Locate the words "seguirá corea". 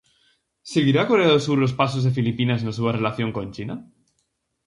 0.71-1.31